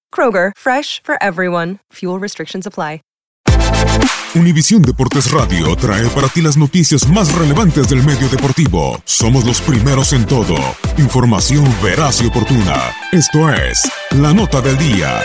Kroger, 0.13 0.51
fresh 0.55 1.01
for 1.03 1.15
everyone. 1.23 1.79
Fuel 1.93 2.19
restrictions 2.19 2.67
apply. 2.67 2.99
Univisión 4.33 4.81
Deportes 4.81 5.29
Radio 5.31 5.75
trae 5.75 6.07
para 6.07 6.29
ti 6.29 6.41
las 6.41 6.55
noticias 6.55 7.05
más 7.09 7.33
relevantes 7.35 7.89
del 7.89 8.01
medio 8.01 8.29
deportivo. 8.29 8.97
Somos 9.03 9.43
los 9.45 9.59
primeros 9.59 10.13
en 10.13 10.25
todo. 10.25 10.55
Información 10.97 11.65
veraz 11.83 12.21
y 12.21 12.27
oportuna. 12.27 12.77
Esto 13.11 13.49
es 13.49 13.91
La 14.11 14.33
Nota 14.33 14.61
del 14.61 14.77
Día. 14.77 15.19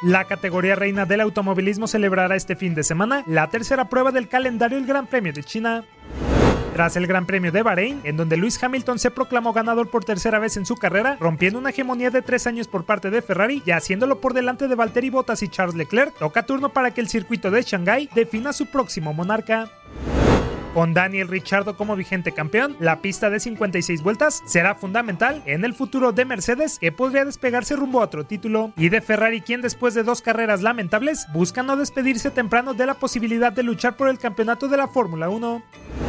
La 0.00 0.24
categoría 0.24 0.74
reina 0.74 1.04
del 1.04 1.20
automovilismo 1.20 1.86
celebrará 1.86 2.34
este 2.34 2.56
fin 2.56 2.74
de 2.74 2.84
semana 2.84 3.24
la 3.26 3.48
tercera 3.48 3.90
prueba 3.90 4.10
del 4.10 4.28
calendario 4.28 4.78
del 4.78 4.86
Gran 4.86 5.06
Premio 5.06 5.34
de 5.34 5.44
China. 5.44 5.84
Tras 6.78 6.94
el 6.94 7.08
Gran 7.08 7.26
Premio 7.26 7.50
de 7.50 7.64
Bahrein, 7.64 8.00
en 8.04 8.16
donde 8.16 8.36
Lewis 8.36 8.62
Hamilton 8.62 9.00
se 9.00 9.10
proclamó 9.10 9.52
ganador 9.52 9.90
por 9.90 10.04
tercera 10.04 10.38
vez 10.38 10.56
en 10.56 10.64
su 10.64 10.76
carrera, 10.76 11.16
rompiendo 11.18 11.58
una 11.58 11.70
hegemonía 11.70 12.10
de 12.10 12.22
tres 12.22 12.46
años 12.46 12.68
por 12.68 12.84
parte 12.84 13.10
de 13.10 13.20
Ferrari 13.20 13.64
y 13.66 13.72
haciéndolo 13.72 14.20
por 14.20 14.32
delante 14.32 14.68
de 14.68 14.76
Valtteri 14.76 15.10
Bottas 15.10 15.42
y 15.42 15.48
Charles 15.48 15.74
Leclerc, 15.74 16.16
toca 16.16 16.46
turno 16.46 16.68
para 16.68 16.92
que 16.92 17.00
el 17.00 17.08
circuito 17.08 17.50
de 17.50 17.62
Shanghái 17.62 18.10
defina 18.14 18.52
su 18.52 18.66
próximo 18.66 19.12
monarca. 19.12 19.68
Con 20.72 20.94
Daniel 20.94 21.26
Ricciardo 21.26 21.76
como 21.76 21.96
vigente 21.96 22.30
campeón, 22.30 22.76
la 22.78 23.02
pista 23.02 23.28
de 23.28 23.40
56 23.40 24.00
vueltas 24.04 24.44
será 24.46 24.76
fundamental 24.76 25.42
en 25.46 25.64
el 25.64 25.74
futuro 25.74 26.12
de 26.12 26.26
Mercedes, 26.26 26.78
que 26.78 26.92
podría 26.92 27.24
despegarse 27.24 27.74
rumbo 27.74 28.00
a 28.00 28.04
otro 28.04 28.24
título, 28.24 28.72
y 28.76 28.88
de 28.88 29.00
Ferrari, 29.00 29.40
quien 29.40 29.62
después 29.62 29.94
de 29.94 30.04
dos 30.04 30.22
carreras 30.22 30.62
lamentables 30.62 31.26
busca 31.32 31.64
no 31.64 31.76
despedirse 31.76 32.30
temprano 32.30 32.72
de 32.72 32.86
la 32.86 32.94
posibilidad 32.94 33.52
de 33.52 33.64
luchar 33.64 33.96
por 33.96 34.08
el 34.08 34.20
campeonato 34.20 34.68
de 34.68 34.76
la 34.76 34.86
Fórmula 34.86 35.28
1. 35.28 36.07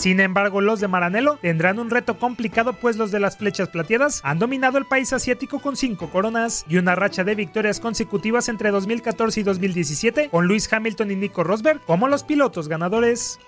Sin 0.00 0.18
embargo, 0.18 0.62
los 0.62 0.80
de 0.80 0.88
Maranello 0.88 1.36
tendrán 1.42 1.78
un 1.78 1.90
reto 1.90 2.18
complicado 2.18 2.72
pues 2.72 2.96
los 2.96 3.10
de 3.10 3.20
las 3.20 3.36
flechas 3.36 3.68
plateadas 3.68 4.22
han 4.24 4.38
dominado 4.38 4.78
el 4.78 4.86
país 4.86 5.12
asiático 5.12 5.58
con 5.58 5.76
cinco 5.76 6.08
coronas 6.08 6.64
y 6.70 6.78
una 6.78 6.94
racha 6.94 7.22
de 7.22 7.34
victorias 7.34 7.80
consecutivas 7.80 8.48
entre 8.48 8.70
2014 8.70 9.40
y 9.40 9.42
2017 9.42 10.30
con 10.30 10.46
Luis 10.46 10.72
Hamilton 10.72 11.10
y 11.10 11.16
Nico 11.16 11.44
Rosberg 11.44 11.82
como 11.84 12.08
los 12.08 12.24
pilotos 12.24 12.66
ganadores. 12.66 13.38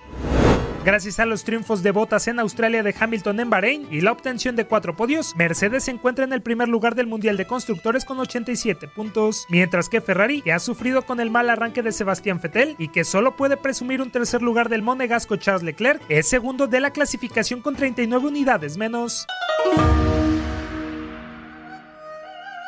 Gracias 0.85 1.21
a 1.21 1.27
los 1.27 1.45
triunfos 1.45 1.85
de 1.85 1.93
botas 1.93 2.27
en 2.27 2.41
Australia 2.41 2.83
de 2.83 2.93
Hamilton 2.99 3.39
en 3.39 3.51
Bahrein 3.51 3.87
y 3.89 4.01
la 4.01 4.11
obtención 4.11 4.57
de 4.57 4.65
cuatro 4.65 4.97
podios, 4.97 5.37
Mercedes 5.37 5.85
se 5.85 5.93
encuentra 5.93 6.25
en 6.25 6.33
el 6.33 6.43
primer 6.43 6.69
lugar 6.69 6.97
del 6.97 7.07
Mundial 7.07 7.37
de 7.37 7.47
Constructores 7.47 8.05
con 8.05 8.19
87 8.19 8.89
puntos, 8.89 9.47
mientras 9.49 9.89
que 9.89 10.01
Ferrari, 10.01 10.43
que 10.43 10.53
ha 10.53 10.59
sufrido 10.59 11.03
con 11.03 11.21
el 11.21 11.31
mal 11.31 11.51
arranque 11.51 11.83
de 11.83 11.93
Sebastián 11.93 12.41
Vettel 12.43 12.75
y 12.79 12.89
que 12.89 13.05
solo 13.05 13.37
puede 13.37 13.57
presumir 13.57 14.03
un 14.03 14.11
tercer 14.11 14.43
lugar 14.43 14.69
del 14.69 14.83
monegasco 14.83 15.37
Charles 15.37 15.63
Leclerc, 15.63 16.03
es 16.09 16.29
segundo 16.29 16.67
de 16.67 16.81
la 16.81 16.91
clasificación 16.91 17.61
con 17.61 17.77
39 17.77 18.27
unidades 18.27 18.77
menos. 18.77 19.29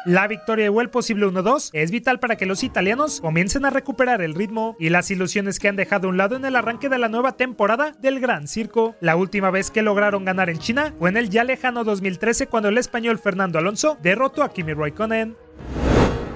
La 0.04 0.28
victoria 0.28 0.66
el 0.66 0.91
posible 0.91 1.25
1-2 1.25 1.70
es 1.72 1.91
vital 1.91 2.20
para 2.20 2.37
que 2.37 2.44
los 2.44 2.62
italianos 2.62 3.22
comiencen 3.22 3.65
a 3.65 3.70
recuperar 3.70 4.20
el 4.20 4.34
ritmo 4.34 4.76
y 4.78 4.91
las 4.91 5.10
ilusiones 5.10 5.59
que 5.59 5.69
han 5.69 5.76
dejado 5.76 6.09
a 6.09 6.10
un 6.10 6.19
lado 6.19 6.37
en 6.37 6.44
el 6.44 6.56
arranque 6.56 6.91
de 6.91 6.98
la 6.98 7.09
nueva 7.09 7.38
temporada 7.38 7.92
del 8.03 8.20
Gran 8.20 8.47
Circo. 8.47 8.94
La 9.00 9.16
última 9.16 9.50
vez 9.50 9.70
que 9.70 9.81
lograron 9.81 10.26
ganar 10.26 10.50
en 10.50 10.59
China 10.59 10.92
fue 10.98 11.09
en 11.09 11.16
el 11.16 11.31
ya 11.31 11.42
lejano 11.42 11.84
2013 11.84 12.48
cuando 12.48 12.69
el 12.69 12.76
español 12.76 13.19
Fernando 13.19 13.59
Alonso 13.59 13.97
derrotó 14.03 14.42
a 14.42 14.53
Kimi 14.53 14.75
Raikkonen. 14.75 15.37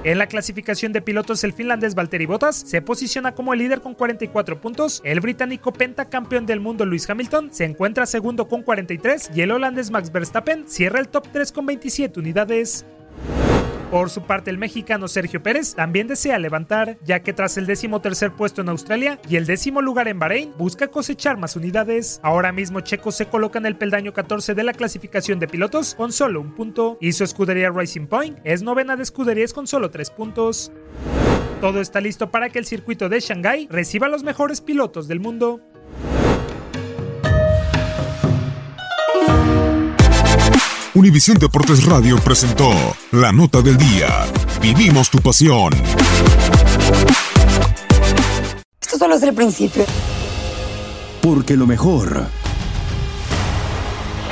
En 0.05 0.17
la 0.17 0.29
clasificación 0.29 0.95
de 0.95 1.03
pilotos, 1.03 1.45
el 1.45 1.53
finlandés 1.53 1.95
Valtteri 1.95 2.25
Bottas 2.25 2.57
se 2.57 2.81
posiciona 2.81 3.33
como 3.33 3.53
el 3.53 3.59
líder 3.59 3.83
con 3.83 3.93
44 3.93 4.63
puntos. 4.63 5.03
El 5.05 5.21
británico 5.21 5.75
pentacampeón 5.75 6.47
del 6.47 6.61
mundo 6.61 6.87
Lewis 6.87 7.11
Hamilton 7.11 7.53
se 7.53 7.67
encuentra 7.67 8.07
segundo 8.07 8.49
con 8.49 8.63
43 8.63 9.33
y 9.35 9.43
el 9.43 9.51
holandés 9.51 9.91
Max 9.91 10.11
Verstappen 10.11 10.67
cierra 10.67 11.01
el 11.01 11.09
top 11.09 11.27
3 11.33 11.53
con 11.53 11.67
27 11.67 12.21
unidades. 12.21 12.87
Por 13.91 14.11
su 14.11 14.21
parte, 14.21 14.51
el 14.51 14.59
mexicano 14.59 15.09
Sergio 15.09 15.43
Pérez 15.43 15.75
también 15.75 16.09
desea 16.09 16.39
levantar, 16.39 16.99
ya 17.05 17.21
que 17.21 17.33
tras 17.33 17.57
el 17.57 17.65
décimo 17.65 18.03
tercer 18.03 18.33
puesto 18.33 18.61
en 18.61 18.69
Australia 18.69 19.19
y 19.31 19.37
el 19.37 19.47
décimo 19.47 19.81
lugar 19.81 20.09
en 20.09 20.19
Bahrein, 20.19 20.53
busca 20.59 20.89
cosechar 20.89 21.39
más 21.39 21.57
unidades. 21.57 22.21
Ahora 22.23 22.53
mismo 22.53 22.81
Checo 22.81 23.13
se 23.13 23.27
coloca 23.27 23.59
en 23.59 23.65
el 23.65 23.77
peldaño 23.77 24.13
14 24.13 24.55
de 24.55 24.63
la 24.63 24.75
clasificación 24.75 25.39
de 25.39 25.49
pilotos 25.49 25.95
con 25.95 26.13
solo 26.13 26.43
un 26.43 26.55
punto, 26.55 26.99
y 27.01 27.13
su 27.13 27.25
escudería 27.25 27.71
Racing 27.71 28.09
Point 28.09 28.39
es 28.45 28.63
novena 28.63 28.95
de 28.95 29.05
escuderías 29.05 29.55
con 29.55 29.67
solo 29.67 29.91
tres 29.91 30.11
puntos. 30.11 30.71
Todo 31.61 31.81
está 31.81 32.01
listo 32.01 32.31
para 32.31 32.51
que 32.51 32.61
el 32.61 32.67
circuito 32.67 33.09
de 33.09 33.19
Shanghái 33.19 33.67
reciba 33.69 34.07
a 34.07 34.11
los 34.11 34.23
mejores 34.23 34.61
pilotos 34.61 35.09
del 35.09 35.19
mundo. 35.19 35.61
Univisión 40.99 41.39
Deportes 41.39 41.85
Radio 41.85 42.19
presentó 42.19 42.73
la 43.13 43.31
nota 43.31 43.63
del 43.63 43.77
día. 43.77 44.09
Vivimos 44.61 45.09
tu 45.09 45.19
pasión. 45.19 45.73
Esto 48.81 48.99
solo 48.99 49.15
es 49.15 49.23
el 49.23 49.33
principio. 49.33 49.85
Porque 51.23 51.57
lo 51.57 51.69
mejor. 51.69 52.27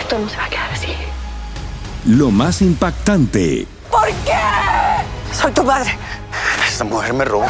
Esto 0.00 0.18
no 0.18 0.28
se 0.28 0.36
va 0.36 0.46
a 0.46 0.48
quedar 0.48 0.72
así. 0.72 0.88
Lo 2.04 2.32
más 2.32 2.60
impactante. 2.62 3.68
¿Por 3.88 4.08
qué? 4.24 4.32
Soy 5.32 5.52
tu 5.52 5.64
padre. 5.64 5.96
Esta 6.68 6.82
mujer 6.82 7.14
me 7.14 7.24
robó. 7.24 7.46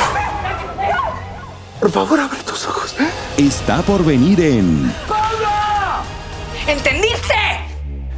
Por 1.81 1.91
favor, 1.91 2.21
abre 2.21 2.43
tus 2.43 2.67
ojos. 2.67 2.95
Está 3.39 3.81
por 3.81 4.05
venir 4.05 4.43
en. 4.43 4.95
¿Entendiste? 6.67 7.56